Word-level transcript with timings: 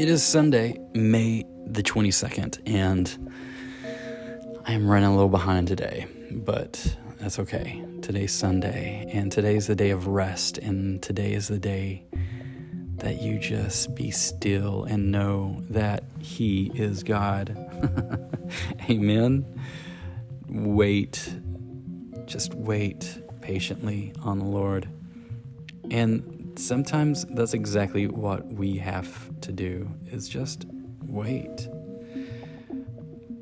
It 0.00 0.08
is 0.08 0.22
Sunday, 0.22 0.80
May 0.94 1.44
the 1.66 1.82
22nd, 1.82 2.60
and 2.64 3.30
I 4.64 4.72
am 4.72 4.88
running 4.88 5.10
a 5.10 5.14
little 5.14 5.28
behind 5.28 5.68
today, 5.68 6.06
but 6.30 6.96
that's 7.18 7.38
okay. 7.38 7.84
Today's 8.00 8.32
Sunday, 8.32 9.10
and 9.12 9.30
today 9.30 9.56
is 9.56 9.66
the 9.66 9.74
day 9.74 9.90
of 9.90 10.06
rest, 10.06 10.56
and 10.56 11.02
today 11.02 11.34
is 11.34 11.48
the 11.48 11.58
day 11.58 12.06
that 12.96 13.20
you 13.20 13.38
just 13.38 13.94
be 13.94 14.10
still 14.10 14.84
and 14.84 15.12
know 15.12 15.62
that 15.68 16.04
He 16.18 16.72
is 16.74 17.02
God. 17.02 17.54
Amen. 18.88 19.44
Wait, 20.48 21.30
just 22.24 22.54
wait 22.54 23.20
patiently 23.42 24.14
on 24.22 24.38
the 24.38 24.46
Lord. 24.46 24.88
And 25.90 26.39
sometimes 26.60 27.24
that's 27.26 27.54
exactly 27.54 28.06
what 28.06 28.46
we 28.46 28.76
have 28.78 29.30
to 29.40 29.52
do 29.52 29.90
is 30.06 30.28
just 30.28 30.66
wait. 31.06 31.68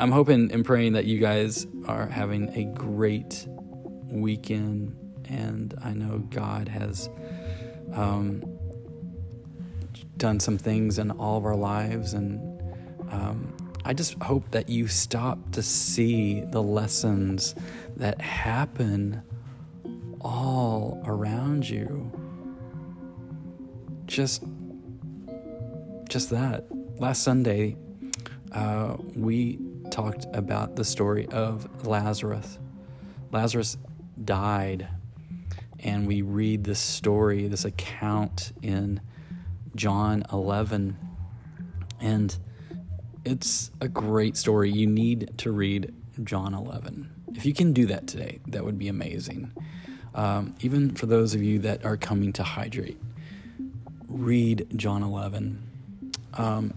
I'm 0.00 0.12
hoping 0.12 0.52
and 0.52 0.64
praying 0.64 0.92
that 0.92 1.06
you 1.06 1.18
guys 1.18 1.66
are 1.86 2.06
having 2.06 2.48
a 2.56 2.64
great 2.64 3.46
weekend 4.06 4.96
and 5.28 5.74
I 5.84 5.92
know 5.92 6.18
God 6.30 6.68
has 6.68 7.10
um, 7.92 8.42
done 10.16 10.40
some 10.40 10.56
things 10.56 10.98
in 10.98 11.10
all 11.10 11.38
of 11.38 11.44
our 11.44 11.56
lives 11.56 12.14
and 12.14 12.40
um, 13.10 13.56
I 13.84 13.92
just 13.92 14.14
hope 14.22 14.50
that 14.52 14.68
you 14.68 14.86
stop 14.86 15.38
to 15.52 15.62
see 15.62 16.42
the 16.42 16.62
lessons 16.62 17.54
that 17.96 18.20
happen 18.20 19.22
all 20.20 21.02
around 21.06 21.68
you. 21.68 22.12
Just, 24.08 24.42
just 26.08 26.30
that. 26.30 26.64
Last 26.98 27.22
Sunday, 27.22 27.76
uh, 28.52 28.96
we 29.14 29.58
talked 29.90 30.26
about 30.32 30.76
the 30.76 30.84
story 30.84 31.26
of 31.26 31.86
Lazarus. 31.86 32.58
Lazarus 33.32 33.76
died, 34.24 34.88
and 35.80 36.06
we 36.08 36.22
read 36.22 36.64
this 36.64 36.80
story, 36.80 37.48
this 37.48 37.66
account 37.66 38.52
in 38.62 39.02
John 39.76 40.24
11. 40.32 40.96
And 42.00 42.36
it's 43.26 43.70
a 43.82 43.88
great 43.88 44.38
story. 44.38 44.70
You 44.70 44.86
need 44.86 45.36
to 45.36 45.52
read 45.52 45.94
John 46.24 46.54
11. 46.54 47.10
If 47.34 47.44
you 47.44 47.52
can 47.52 47.74
do 47.74 47.84
that 47.86 48.06
today, 48.06 48.40
that 48.46 48.64
would 48.64 48.78
be 48.78 48.88
amazing. 48.88 49.52
Um, 50.14 50.54
even 50.60 50.94
for 50.94 51.04
those 51.04 51.34
of 51.34 51.42
you 51.42 51.58
that 51.58 51.84
are 51.84 51.98
coming 51.98 52.32
to 52.32 52.42
hydrate, 52.42 52.98
read 54.08 54.66
John 54.76 55.02
11. 55.02 55.62
Um, 56.34 56.74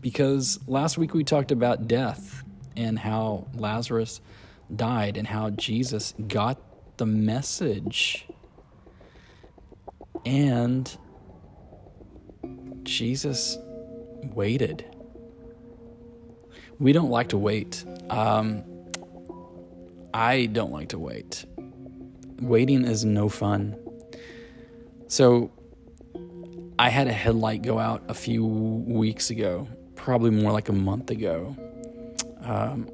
because 0.00 0.58
last 0.66 0.96
week 0.96 1.14
we 1.14 1.24
talked 1.24 1.50
about 1.50 1.88
death 1.88 2.44
and 2.76 2.98
how 2.98 3.46
Lazarus 3.54 4.20
died 4.74 5.16
and 5.16 5.26
how 5.26 5.50
Jesus 5.50 6.14
got 6.28 6.58
the 6.96 7.06
message. 7.06 8.26
And 10.24 10.96
Jesus 12.84 13.58
waited. 14.22 14.84
We 16.78 16.92
don't 16.92 17.10
like 17.10 17.28
to 17.30 17.38
wait. 17.38 17.84
Um, 18.08 18.62
I 20.14 20.46
don't 20.46 20.72
like 20.72 20.90
to 20.90 20.98
wait. 20.98 21.44
Waiting 22.40 22.84
is 22.84 23.04
no 23.04 23.28
fun. 23.28 23.76
So 25.08 25.50
I 26.78 26.90
had 26.90 27.08
a 27.08 27.12
headlight 27.12 27.62
go 27.62 27.78
out 27.78 28.04
a 28.08 28.14
few 28.14 28.46
weeks 28.46 29.30
ago, 29.30 29.66
probably 29.96 30.30
more 30.30 30.52
like 30.52 30.68
a 30.68 30.72
month 30.72 31.10
ago. 31.10 31.56
Um, 32.42 32.88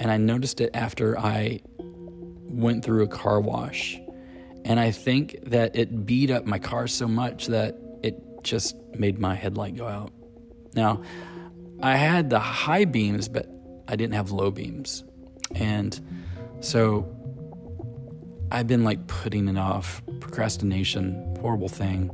and 0.00 0.10
I 0.10 0.16
noticed 0.16 0.60
it 0.60 0.70
after 0.72 1.18
I 1.18 1.60
went 1.78 2.84
through 2.84 3.02
a 3.02 3.08
car 3.08 3.40
wash. 3.40 3.98
And 4.64 4.80
I 4.80 4.90
think 4.90 5.38
that 5.44 5.76
it 5.76 6.06
beat 6.06 6.30
up 6.30 6.46
my 6.46 6.58
car 6.58 6.86
so 6.86 7.06
much 7.06 7.46
that 7.46 7.76
it 8.02 8.16
just 8.42 8.76
made 8.94 9.18
my 9.18 9.34
headlight 9.34 9.76
go 9.76 9.86
out. 9.86 10.10
Now, 10.74 11.02
I 11.82 11.96
had 11.96 12.30
the 12.30 12.40
high 12.40 12.84
beams, 12.86 13.28
but 13.28 13.46
I 13.86 13.96
didn't 13.96 14.14
have 14.14 14.30
low 14.30 14.50
beams. 14.50 15.04
And 15.54 15.98
so 16.60 17.14
I've 18.50 18.66
been 18.66 18.84
like 18.84 19.06
putting 19.06 19.48
it 19.48 19.58
off, 19.58 20.02
procrastination, 20.20 21.36
horrible 21.40 21.68
thing. 21.68 22.10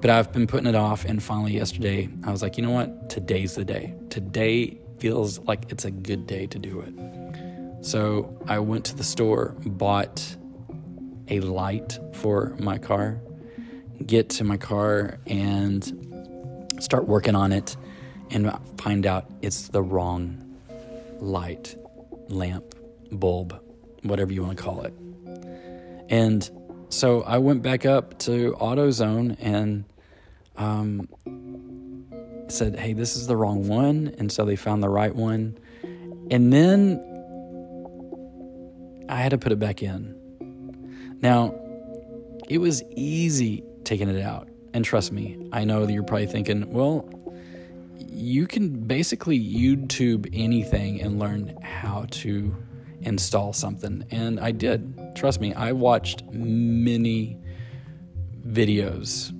But 0.00 0.10
I've 0.10 0.32
been 0.32 0.46
putting 0.46 0.66
it 0.66 0.76
off, 0.76 1.04
and 1.04 1.20
finally, 1.20 1.54
yesterday, 1.54 2.08
I 2.24 2.30
was 2.30 2.40
like, 2.40 2.56
you 2.56 2.64
know 2.64 2.70
what? 2.70 3.10
Today's 3.10 3.56
the 3.56 3.64
day. 3.64 3.94
Today 4.10 4.78
feels 4.98 5.40
like 5.40 5.70
it's 5.70 5.84
a 5.84 5.90
good 5.90 6.26
day 6.26 6.46
to 6.46 6.58
do 6.58 6.80
it. 6.80 7.84
So 7.84 8.36
I 8.46 8.60
went 8.60 8.84
to 8.86 8.96
the 8.96 9.04
store, 9.04 9.56
bought 9.64 10.36
a 11.28 11.40
light 11.40 11.98
for 12.14 12.54
my 12.58 12.78
car, 12.78 13.20
get 14.06 14.30
to 14.30 14.44
my 14.44 14.56
car, 14.56 15.18
and 15.26 15.84
start 16.80 17.08
working 17.08 17.34
on 17.34 17.52
it, 17.52 17.76
and 18.30 18.52
find 18.78 19.04
out 19.04 19.28
it's 19.42 19.68
the 19.68 19.82
wrong 19.82 20.56
light, 21.18 21.76
lamp, 22.28 22.74
bulb, 23.10 23.60
whatever 24.02 24.32
you 24.32 24.42
want 24.44 24.56
to 24.56 24.62
call 24.62 24.82
it. 24.82 24.94
And 26.08 26.48
so 26.88 27.22
I 27.22 27.38
went 27.38 27.62
back 27.62 27.84
up 27.84 28.18
to 28.20 28.52
AutoZone 28.60 29.36
and 29.40 29.84
um, 30.56 31.08
said, 32.48 32.76
hey, 32.76 32.92
this 32.92 33.16
is 33.16 33.26
the 33.26 33.36
wrong 33.36 33.68
one. 33.68 34.14
And 34.18 34.32
so 34.32 34.44
they 34.44 34.56
found 34.56 34.82
the 34.82 34.88
right 34.88 35.14
one. 35.14 35.58
And 36.30 36.52
then 36.52 37.04
I 39.08 39.16
had 39.16 39.30
to 39.30 39.38
put 39.38 39.52
it 39.52 39.58
back 39.58 39.82
in. 39.82 40.14
Now, 41.20 41.54
it 42.48 42.58
was 42.58 42.82
easy 42.96 43.64
taking 43.84 44.08
it 44.08 44.22
out. 44.22 44.48
And 44.74 44.84
trust 44.84 45.12
me, 45.12 45.48
I 45.52 45.64
know 45.64 45.86
that 45.86 45.92
you're 45.92 46.02
probably 46.02 46.26
thinking, 46.26 46.72
well, 46.72 47.08
you 47.96 48.46
can 48.46 48.86
basically 48.86 49.38
YouTube 49.38 50.28
anything 50.32 51.00
and 51.00 51.18
learn 51.18 51.56
how 51.62 52.06
to 52.10 52.54
install 53.02 53.52
something. 53.52 54.04
And 54.10 54.40
I 54.40 54.52
did. 54.52 55.14
Trust 55.14 55.40
me, 55.40 55.54
I 55.54 55.72
watched 55.72 56.24
many 56.30 57.38
videos, 58.46 59.30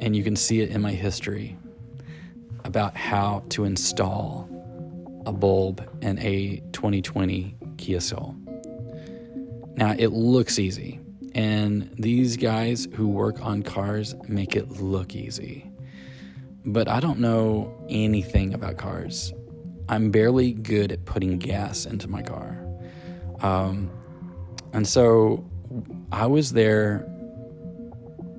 and 0.00 0.16
you 0.16 0.22
can 0.22 0.36
see 0.36 0.60
it 0.60 0.70
in 0.70 0.80
my 0.82 0.92
history 0.92 1.56
about 2.64 2.96
how 2.96 3.42
to 3.50 3.64
install 3.64 4.48
a 5.26 5.32
bulb 5.32 5.88
in 6.02 6.18
a 6.18 6.62
2020 6.72 7.56
Kia 7.76 8.00
Soul. 8.00 8.34
Now, 9.76 9.94
it 9.98 10.08
looks 10.08 10.58
easy, 10.58 11.00
and 11.34 11.90
these 11.98 12.36
guys 12.36 12.88
who 12.94 13.08
work 13.08 13.44
on 13.44 13.62
cars 13.62 14.14
make 14.26 14.56
it 14.56 14.80
look 14.80 15.14
easy. 15.14 15.70
But 16.64 16.88
I 16.88 16.98
don't 16.98 17.20
know 17.20 17.86
anything 17.88 18.54
about 18.54 18.78
cars. 18.78 19.32
I'm 19.88 20.10
barely 20.10 20.52
good 20.52 20.90
at 20.90 21.04
putting 21.04 21.38
gas 21.38 21.86
into 21.86 22.08
my 22.08 22.22
car. 22.22 22.65
Um, 23.40 23.90
and 24.72 24.86
so 24.86 25.44
I 26.12 26.26
was 26.26 26.52
there 26.52 27.06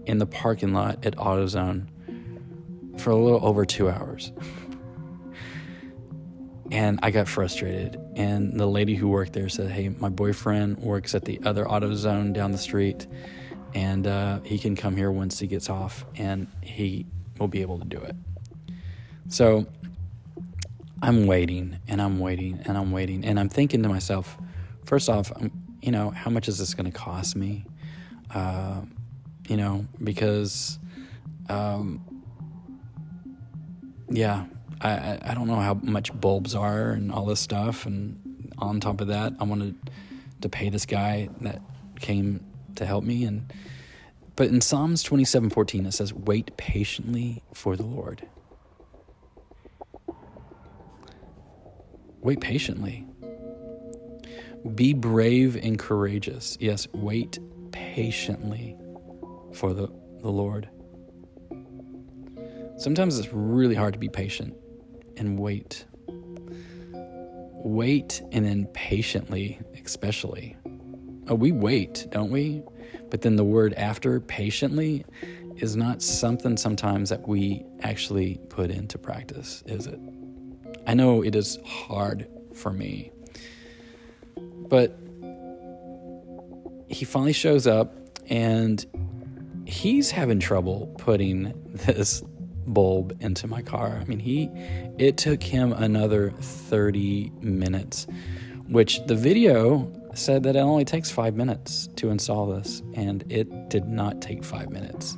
in 0.05 0.17
the 0.17 0.25
parking 0.25 0.73
lot 0.73 1.05
at 1.05 1.15
AutoZone 1.15 1.87
for 2.99 3.11
a 3.11 3.15
little 3.15 3.45
over 3.45 3.65
two 3.65 3.89
hours. 3.89 4.31
and 6.71 6.99
I 7.03 7.11
got 7.11 7.27
frustrated. 7.27 7.99
And 8.15 8.59
the 8.59 8.65
lady 8.65 8.95
who 8.95 9.07
worked 9.07 9.33
there 9.33 9.49
said, 9.49 9.69
Hey, 9.69 9.89
my 9.89 10.09
boyfriend 10.09 10.79
works 10.79 11.15
at 11.15 11.25
the 11.25 11.39
other 11.43 11.65
AutoZone 11.65 12.33
down 12.33 12.51
the 12.51 12.57
street, 12.57 13.07
and 13.73 14.07
uh, 14.07 14.39
he 14.41 14.57
can 14.57 14.75
come 14.75 14.95
here 14.95 15.11
once 15.11 15.39
he 15.39 15.47
gets 15.47 15.69
off 15.69 16.05
and 16.15 16.47
he 16.61 17.05
will 17.37 17.47
be 17.47 17.61
able 17.61 17.79
to 17.79 17.85
do 17.85 17.97
it. 17.97 18.15
So 19.29 19.67
I'm 21.01 21.27
waiting 21.27 21.79
and 21.87 22.01
I'm 22.01 22.19
waiting 22.19 22.61
and 22.65 22.77
I'm 22.77 22.91
waiting. 22.91 23.25
And 23.25 23.39
I'm 23.39 23.49
thinking 23.49 23.83
to 23.83 23.89
myself, 23.89 24.37
first 24.87 25.09
off, 25.09 25.31
um, 25.35 25.51
you 25.81 25.91
know, 25.91 26.09
how 26.09 26.31
much 26.31 26.47
is 26.47 26.57
this 26.57 26.73
going 26.73 26.89
to 26.89 26.97
cost 26.97 27.35
me? 27.35 27.65
Uh, 28.33 28.81
you 29.47 29.57
know, 29.57 29.85
because, 30.03 30.79
um, 31.49 32.23
yeah, 34.09 34.45
I, 34.81 35.19
I 35.21 35.33
don't 35.33 35.47
know 35.47 35.57
how 35.57 35.75
much 35.75 36.17
bulbs 36.19 36.55
are 36.55 36.91
and 36.91 37.11
all 37.11 37.25
this 37.25 37.39
stuff. 37.39 37.85
And 37.85 38.53
on 38.57 38.79
top 38.79 39.01
of 39.01 39.07
that, 39.07 39.33
I 39.39 39.43
wanted 39.43 39.75
to 40.41 40.49
pay 40.49 40.69
this 40.69 40.85
guy 40.85 41.29
that 41.41 41.61
came 41.99 42.43
to 42.75 42.85
help 42.85 43.03
me. 43.03 43.25
And, 43.25 43.51
but 44.35 44.47
in 44.47 44.61
Psalms 44.61 45.03
27 45.03 45.49
14, 45.49 45.85
it 45.85 45.91
says, 45.91 46.13
Wait 46.13 46.55
patiently 46.57 47.43
for 47.53 47.75
the 47.75 47.85
Lord. 47.85 48.25
Wait 52.21 52.41
patiently. 52.41 53.05
Be 54.75 54.93
brave 54.93 55.55
and 55.55 55.77
courageous. 55.79 56.57
Yes, 56.59 56.87
wait 56.93 57.39
patiently 57.71 58.75
for 59.53 59.73
the, 59.73 59.87
the 60.21 60.29
Lord. 60.29 60.69
Sometimes 62.77 63.17
it's 63.17 63.33
really 63.33 63.75
hard 63.75 63.93
to 63.93 63.99
be 63.99 64.09
patient 64.09 64.55
and 65.17 65.39
wait. 65.39 65.85
Wait 67.63 68.21
and 68.31 68.45
then 68.45 68.67
patiently, 68.67 69.59
especially. 69.83 70.55
Oh, 71.27 71.35
we 71.35 71.51
wait, 71.51 72.07
don't 72.11 72.31
we? 72.31 72.61
But 73.09 73.21
then 73.21 73.35
the 73.35 73.43
word 73.43 73.73
after, 73.73 74.19
patiently, 74.19 75.05
is 75.57 75.75
not 75.75 76.01
something 76.01 76.55
sometimes 76.55 77.09
that 77.09 77.27
we 77.27 77.65
actually 77.81 78.39
put 78.49 78.69
into 78.69 78.97
practice, 78.97 79.63
is 79.65 79.87
it? 79.87 79.99
I 80.85 80.93
know 80.93 81.23
it 81.23 81.35
is 81.35 81.57
hard 81.65 82.27
for 82.53 82.71
me. 82.71 83.11
But 84.69 84.97
he 86.87 87.05
finally 87.05 87.33
shows 87.33 87.67
up 87.67 87.93
and 88.29 88.85
he's 89.65 90.11
having 90.11 90.39
trouble 90.39 90.93
putting 90.97 91.53
this 91.85 92.23
bulb 92.67 93.17
into 93.21 93.47
my 93.47 93.61
car. 93.61 93.97
I 93.99 94.03
mean, 94.05 94.19
he 94.19 94.49
it 94.97 95.17
took 95.17 95.41
him 95.41 95.73
another 95.73 96.31
30 96.31 97.31
minutes, 97.41 98.07
which 98.67 99.05
the 99.05 99.15
video 99.15 99.91
said 100.13 100.43
that 100.43 100.55
it 100.55 100.59
only 100.59 100.85
takes 100.85 101.11
5 101.11 101.35
minutes 101.35 101.89
to 101.97 102.09
install 102.09 102.47
this 102.47 102.81
and 102.93 103.23
it 103.31 103.69
did 103.69 103.87
not 103.87 104.21
take 104.21 104.43
5 104.43 104.69
minutes. 104.69 105.17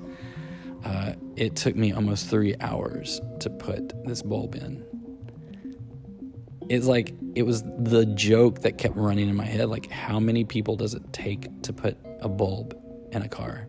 Uh, 0.83 1.13
it 1.35 1.55
took 1.55 1.75
me 1.75 1.91
almost 1.91 2.29
3 2.29 2.55
hours 2.61 3.21
to 3.39 3.49
put 3.49 4.03
this 4.05 4.21
bulb 4.21 4.55
in. 4.55 4.83
It's 6.69 6.85
like 6.85 7.15
it 7.35 7.43
was 7.43 7.63
the 7.63 8.05
joke 8.05 8.61
that 8.61 8.77
kept 8.77 8.95
running 8.95 9.27
in 9.27 9.35
my 9.35 9.45
head 9.45 9.69
like 9.69 9.89
how 9.89 10.19
many 10.19 10.43
people 10.43 10.75
does 10.75 10.93
it 10.93 11.01
take 11.11 11.63
to 11.63 11.73
put 11.73 11.97
a 12.21 12.29
bulb 12.29 12.77
in 13.11 13.23
a 13.23 13.27
car? 13.27 13.67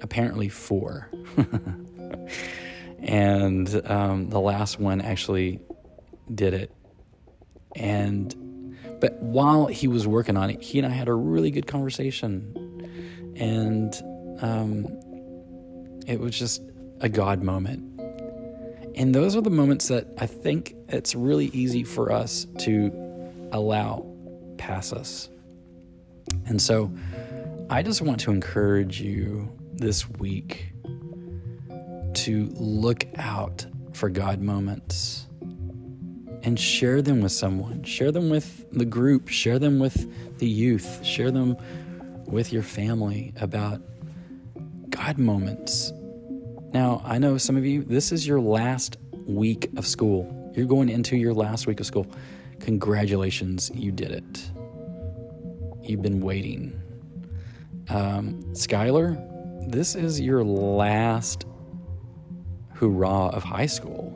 Apparently 0.00 0.48
4. 0.48 1.10
and 3.00 3.82
um, 3.84 4.30
the 4.30 4.40
last 4.40 4.78
one 4.78 5.00
actually 5.00 5.60
did 6.32 6.54
it. 6.54 6.72
And 7.74 8.34
but 9.00 9.20
while 9.22 9.66
he 9.66 9.88
was 9.88 10.06
working 10.06 10.36
on 10.36 10.50
it, 10.50 10.62
he 10.62 10.78
and 10.78 10.86
I 10.86 10.90
had 10.90 11.08
a 11.08 11.14
really 11.14 11.50
good 11.50 11.66
conversation, 11.66 13.34
and 13.36 13.94
um, 14.40 14.86
it 16.06 16.18
was 16.18 16.38
just 16.38 16.62
a 17.00 17.08
God 17.08 17.42
moment. 17.42 17.95
And 18.96 19.14
those 19.14 19.36
are 19.36 19.42
the 19.42 19.50
moments 19.50 19.88
that 19.88 20.08
I 20.18 20.26
think 20.26 20.74
it's 20.88 21.14
really 21.14 21.46
easy 21.46 21.84
for 21.84 22.10
us 22.10 22.46
to 22.60 22.90
allow 23.52 24.06
pass 24.56 24.92
us. 24.92 25.28
And 26.46 26.60
so 26.60 26.90
I 27.68 27.82
just 27.82 28.00
want 28.00 28.20
to 28.20 28.30
encourage 28.30 29.00
you 29.00 29.52
this 29.74 30.08
week 30.08 30.72
to 32.14 32.46
look 32.54 33.04
out 33.16 33.66
for 33.92 34.08
God 34.08 34.40
moments 34.40 35.26
and 36.42 36.58
share 36.58 37.02
them 37.02 37.20
with 37.20 37.32
someone. 37.32 37.82
Share 37.82 38.12
them 38.12 38.30
with 38.30 38.70
the 38.70 38.84
group, 38.84 39.28
share 39.28 39.58
them 39.58 39.78
with 39.78 40.38
the 40.38 40.46
youth, 40.48 41.04
share 41.04 41.30
them 41.30 41.56
with 42.26 42.52
your 42.52 42.62
family 42.62 43.34
about 43.40 43.80
God 44.90 45.18
moments. 45.18 45.92
Now, 46.72 47.02
I 47.04 47.18
know 47.18 47.38
some 47.38 47.56
of 47.56 47.64
you, 47.64 47.84
this 47.84 48.12
is 48.12 48.26
your 48.26 48.40
last 48.40 48.96
week 49.26 49.68
of 49.76 49.86
school. 49.86 50.52
You're 50.54 50.66
going 50.66 50.88
into 50.88 51.16
your 51.16 51.34
last 51.34 51.66
week 51.66 51.80
of 51.80 51.86
school. 51.86 52.06
Congratulations, 52.60 53.70
you 53.74 53.92
did 53.92 54.10
it. 54.10 54.50
You've 55.82 56.02
been 56.02 56.20
waiting. 56.20 56.80
Um, 57.88 58.42
Skylar, 58.52 59.70
this 59.70 59.94
is 59.94 60.20
your 60.20 60.42
last 60.42 61.44
hoorah 62.74 63.28
of 63.28 63.44
high 63.44 63.66
school. 63.66 64.12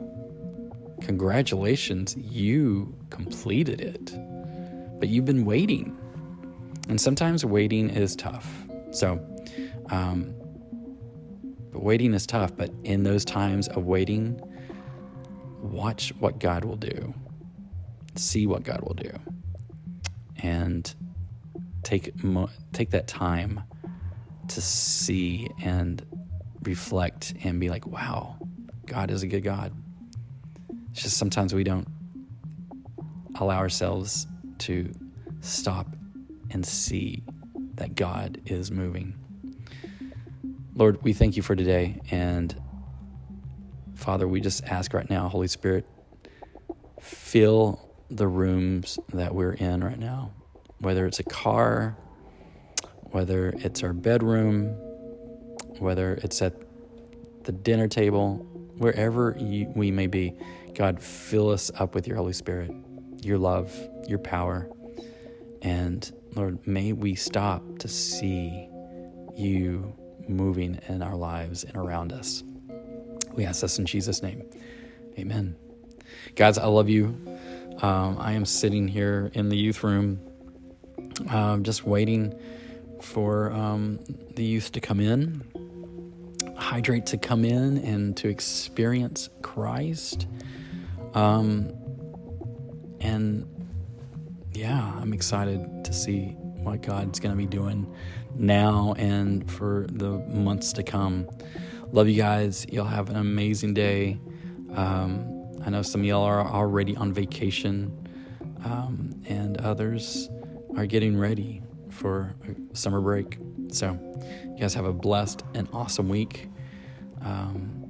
Congratulations, 1.01 2.15
you 2.17 2.93
completed 3.09 3.81
it. 3.81 4.13
But 4.99 5.09
you've 5.09 5.25
been 5.25 5.45
waiting. 5.45 5.97
And 6.89 6.99
sometimes 6.99 7.45
waiting 7.45 7.89
is 7.89 8.15
tough. 8.15 8.47
So, 8.91 9.19
um, 9.89 10.35
but 11.71 11.83
waiting 11.83 12.13
is 12.13 12.25
tough. 12.25 12.55
But 12.55 12.71
in 12.83 13.03
those 13.03 13.25
times 13.25 13.67
of 13.69 13.85
waiting, 13.85 14.41
watch 15.61 16.13
what 16.19 16.39
God 16.39 16.65
will 16.65 16.75
do, 16.75 17.13
see 18.15 18.45
what 18.47 18.63
God 18.63 18.81
will 18.81 18.95
do, 18.95 19.11
and 20.37 20.93
take 21.83 22.13
take 22.73 22.91
that 22.91 23.07
time 23.07 23.61
to 24.49 24.61
see 24.61 25.49
and 25.61 26.05
reflect 26.63 27.33
and 27.43 27.59
be 27.59 27.69
like, 27.69 27.87
wow, 27.87 28.37
God 28.85 29.11
is 29.11 29.23
a 29.23 29.27
good 29.27 29.43
God. 29.43 29.73
It's 30.91 31.03
just 31.03 31.17
sometimes 31.17 31.53
we 31.53 31.63
don't 31.63 31.87
allow 33.35 33.57
ourselves 33.57 34.27
to 34.59 34.91
stop 35.39 35.87
and 36.51 36.65
see 36.65 37.23
that 37.75 37.95
God 37.95 38.41
is 38.45 38.71
moving. 38.71 39.15
Lord, 40.73 41.03
we 41.03 41.11
thank 41.11 41.35
you 41.35 41.43
for 41.43 41.55
today. 41.55 41.99
And 42.11 42.55
Father, 43.93 44.27
we 44.27 44.39
just 44.39 44.63
ask 44.63 44.93
right 44.93 45.09
now, 45.09 45.27
Holy 45.27 45.47
Spirit, 45.47 45.85
fill 47.01 47.89
the 48.09 48.27
rooms 48.27 48.97
that 49.13 49.35
we're 49.35 49.53
in 49.53 49.83
right 49.83 49.99
now, 49.99 50.31
whether 50.79 51.05
it's 51.05 51.19
a 51.19 51.23
car, 51.23 51.97
whether 53.11 53.49
it's 53.49 53.83
our 53.83 53.91
bedroom, 53.91 54.69
whether 55.79 56.13
it's 56.15 56.41
at 56.41 56.53
the 57.43 57.51
dinner 57.51 57.87
table, 57.89 58.37
wherever 58.77 59.35
you, 59.37 59.71
we 59.75 59.91
may 59.91 60.07
be, 60.07 60.33
God, 60.73 61.01
fill 61.01 61.49
us 61.49 61.69
up 61.75 61.95
with 61.95 62.07
your 62.07 62.15
Holy 62.15 62.33
Spirit, 62.33 62.71
your 63.21 63.37
love, 63.37 63.77
your 64.07 64.19
power. 64.19 64.69
And 65.61 66.09
Lord, 66.33 66.65
may 66.65 66.93
we 66.93 67.15
stop 67.15 67.79
to 67.79 67.89
see 67.89 68.69
you 69.35 69.93
moving 70.31 70.79
in 70.87 71.01
our 71.01 71.15
lives 71.15 71.63
and 71.63 71.75
around 71.77 72.11
us. 72.11 72.43
We 73.33 73.45
ask 73.45 73.61
this 73.61 73.79
in 73.79 73.85
Jesus' 73.85 74.21
name. 74.21 74.43
Amen. 75.17 75.55
Guys, 76.35 76.57
I 76.57 76.65
love 76.65 76.89
you. 76.89 77.17
Um, 77.81 78.17
I 78.19 78.33
am 78.33 78.45
sitting 78.45 78.87
here 78.87 79.31
in 79.33 79.49
the 79.49 79.57
youth 79.57 79.83
room, 79.83 80.19
um, 81.29 81.63
just 81.63 81.85
waiting 81.85 82.39
for 83.01 83.51
um, 83.51 83.99
the 84.35 84.43
youth 84.43 84.71
to 84.73 84.81
come 84.81 84.99
in 84.99 85.43
hydrate 86.61 87.07
to 87.07 87.17
come 87.17 87.43
in 87.43 87.79
and 87.79 88.15
to 88.15 88.29
experience 88.29 89.29
Christ. 89.41 90.27
Um, 91.13 91.73
and 93.01 93.45
yeah, 94.53 94.93
I'm 95.01 95.11
excited 95.11 95.83
to 95.83 95.91
see 95.91 96.27
what 96.63 96.81
God's 96.81 97.19
going 97.19 97.33
to 97.33 97.37
be 97.37 97.47
doing 97.47 97.91
now 98.35 98.93
and 98.97 99.49
for 99.49 99.85
the 99.89 100.19
months 100.29 100.73
to 100.73 100.83
come. 100.83 101.29
Love 101.91 102.07
you 102.07 102.15
guys. 102.15 102.65
Y'all 102.71 102.85
have 102.85 103.09
an 103.09 103.17
amazing 103.17 103.73
day. 103.73 104.19
Um, 104.73 105.59
I 105.65 105.69
know 105.69 105.81
some 105.81 106.01
of 106.01 106.07
y'all 106.07 106.23
are 106.23 106.45
already 106.47 106.95
on 106.95 107.13
vacation, 107.13 108.07
um, 108.63 109.21
and 109.27 109.57
others 109.57 110.29
are 110.75 110.85
getting 110.85 111.17
ready 111.17 111.61
for 111.89 112.33
summer 112.73 113.01
break. 113.01 113.37
So, 113.71 113.97
you 114.45 114.57
guys 114.59 114.73
have 114.73 114.85
a 114.85 114.93
blessed 114.93 115.43
and 115.53 115.67
awesome 115.73 116.09
week. 116.09 116.49
Um, 117.21 117.81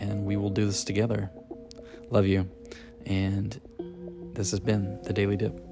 and 0.00 0.24
we 0.24 0.36
will 0.36 0.50
do 0.50 0.64
this 0.66 0.84
together. 0.84 1.30
Love 2.10 2.26
you. 2.26 2.48
And 3.06 3.60
this 4.34 4.50
has 4.52 4.60
been 4.60 5.00
the 5.02 5.12
Daily 5.12 5.36
Dip. 5.36 5.67